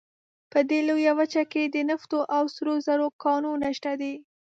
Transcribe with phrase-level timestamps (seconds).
[0.51, 4.13] په دې لویه وچه کې د نفتو او سرو زرو کانونه شته دي.